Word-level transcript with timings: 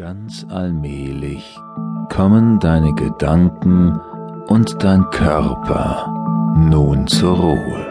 Ganz 0.00 0.46
allmählich 0.48 1.60
kommen 2.08 2.58
deine 2.58 2.94
Gedanken 2.94 4.00
und 4.46 4.82
dein 4.82 5.04
Körper 5.10 6.10
nun 6.56 7.06
zur 7.06 7.36
Ruhe. 7.36 7.86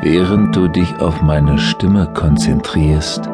Während 0.00 0.56
du 0.56 0.68
dich 0.68 0.98
auf 0.98 1.20
meine 1.20 1.58
Stimme 1.58 2.10
konzentrierst, 2.14 3.28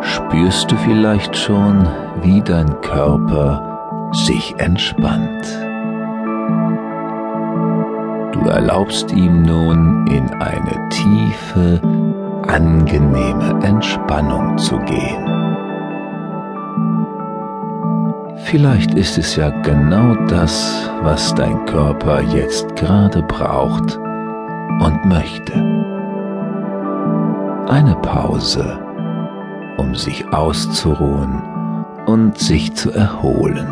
spürst 0.00 0.70
du 0.70 0.76
vielleicht 0.76 1.36
schon, 1.36 1.84
wie 2.22 2.40
dein 2.40 2.80
Körper 2.82 4.12
sich 4.12 4.54
entspannt. 4.58 5.44
Du 8.30 8.48
erlaubst 8.48 9.10
ihm 9.10 9.42
nun 9.42 10.06
in 10.06 10.30
eine 10.34 10.88
tiefe, 10.90 11.80
angenehme 12.54 13.58
Entspannung 13.64 14.56
zu 14.58 14.78
gehen. 14.78 15.24
Vielleicht 18.44 18.94
ist 18.94 19.18
es 19.18 19.34
ja 19.34 19.50
genau 19.62 20.14
das, 20.28 20.88
was 21.02 21.34
dein 21.34 21.66
Körper 21.66 22.20
jetzt 22.20 22.76
gerade 22.76 23.22
braucht 23.22 23.98
und 23.98 25.04
möchte. 25.04 25.52
Eine 27.68 27.96
Pause, 28.02 28.78
um 29.76 29.96
sich 29.96 30.24
auszuruhen 30.32 31.42
und 32.06 32.38
sich 32.38 32.72
zu 32.76 32.92
erholen. 32.92 33.66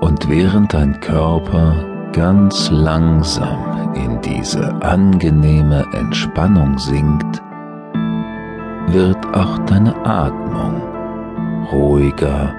Und 0.00 0.28
während 0.28 0.74
dein 0.74 1.00
Körper 1.00 1.95
ganz 2.12 2.70
langsam 2.70 3.92
in 3.94 4.20
diese 4.20 4.74
angenehme 4.82 5.84
Entspannung 5.92 6.78
sinkt, 6.78 7.42
wird 8.88 9.18
auch 9.34 9.58
deine 9.66 9.94
Atmung 10.04 10.80
ruhiger 11.72 12.54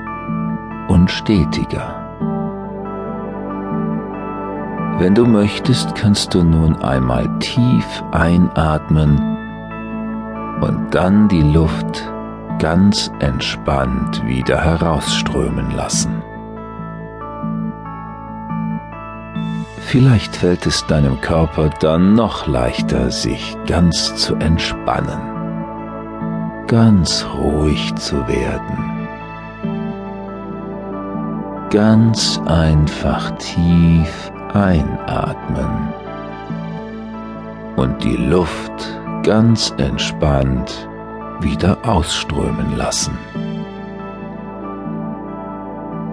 und 0.88 1.09
stetiger. 1.09 1.95
Wenn 5.00 5.14
du 5.14 5.25
möchtest, 5.25 5.95
kannst 5.95 6.34
du 6.34 6.44
nun 6.44 6.75
einmal 6.81 7.30
tief 7.40 8.03
einatmen 8.12 9.38
und 10.59 10.88
dann 10.92 11.28
die 11.28 11.44
Luft 11.44 12.12
ganz 12.58 13.12
entspannt 13.20 14.25
wieder 14.25 14.59
herausströmen 14.59 15.70
lassen. 15.72 16.23
Vielleicht 19.88 20.36
fällt 20.36 20.66
es 20.66 20.86
deinem 20.86 21.22
Körper 21.22 21.70
dann 21.80 22.14
noch 22.14 22.46
leichter, 22.46 23.10
sich 23.10 23.56
ganz 23.68 24.14
zu 24.18 24.36
entspannen, 24.36 25.22
ganz 26.68 27.26
ruhig 27.34 27.96
zu 27.96 28.28
werden, 28.28 29.08
ganz 31.70 32.38
einfach 32.48 33.32
tief 33.38 34.30
einatmen 34.54 35.94
und 37.78 38.04
die 38.04 38.18
Luft 38.18 39.00
ganz 39.24 39.74
entspannt 39.78 40.90
wieder 41.40 41.78
ausströmen 41.84 42.76
lassen. 42.76 43.18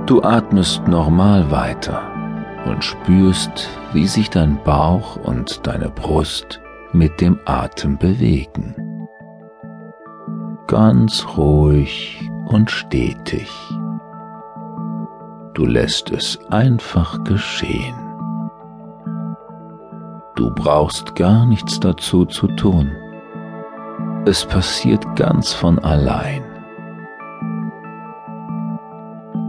Du 0.06 0.22
atmest 0.22 0.86
normal 0.86 1.50
weiter 1.50 2.13
und 2.66 2.84
spürst, 2.84 3.68
wie 3.92 4.06
sich 4.06 4.30
dein 4.30 4.62
Bauch 4.64 5.16
und 5.16 5.66
deine 5.66 5.90
Brust 5.90 6.60
mit 6.92 7.20
dem 7.20 7.38
Atem 7.44 7.98
bewegen. 7.98 8.74
Ganz 10.66 11.26
ruhig 11.36 12.30
und 12.46 12.70
stetig. 12.70 13.50
Du 15.55 15.66
lässt 15.66 16.11
es 16.11 16.39
einfach 16.50 17.22
geschehen. 17.24 17.94
Du 20.36 20.50
brauchst 20.52 21.14
gar 21.14 21.46
nichts 21.46 21.78
dazu 21.78 22.24
zu 22.24 22.48
tun. 22.48 22.90
Es 24.27 24.44
passiert 24.44 25.05
ganz 25.16 25.52
von 25.52 25.78
allein. 25.78 26.42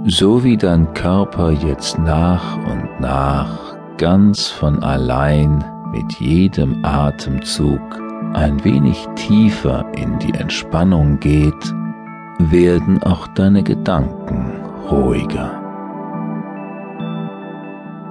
so 0.07 0.43
wie 0.43 0.55
dein 0.55 0.93
Körper 0.93 1.51
jetzt 1.51 1.97
nach 1.97 2.57
und 2.57 2.84
nach 2.99 3.75
ganz 3.97 4.47
von 4.47 4.83
allein 4.83 5.63
mit 5.91 6.13
jedem 6.19 6.83
Atemzug 6.83 7.81
ein 8.33 8.63
wenig 8.63 9.07
tiefer 9.15 9.85
in 9.95 10.19
die 10.19 10.33
Entspannung 10.33 11.19
geht, 11.19 11.73
werden 12.37 13.01
auch 13.03 13.27
deine 13.27 13.63
Gedanken 13.63 14.51
ruhiger. 14.89 15.61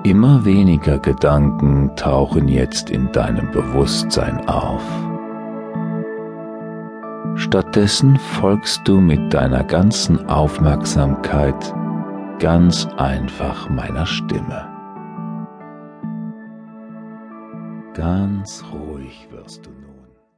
Immer 0.03 0.45
weniger 0.45 0.99
Gedanken 0.99 1.91
tauchen 1.97 2.49
jetzt 2.49 2.91
in 2.91 3.11
deinem 3.13 3.51
Bewusstsein 3.51 4.47
auf. 4.49 4.83
Stattdessen 7.37 8.19
folgst 8.19 8.83
du 8.85 9.01
mit 9.01 9.33
deiner 9.33 9.65
ganzen 9.65 10.29
Aufmerksamkeit 10.29 11.75
ganz 12.39 12.87
einfach 12.97 13.69
meiner 13.69 14.07
Stimme. 14.07 14.74
Ganz 17.95 18.65
ruhig 18.73 19.29
wirst 19.31 19.67
du 19.67 19.71
nun. 19.71 19.94